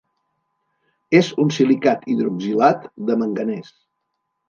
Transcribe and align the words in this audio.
És 1.19 1.29
un 1.45 1.53
silicat 1.59 2.09
hidroxilat 2.15 2.91
de 3.11 3.23
manganès. 3.25 3.75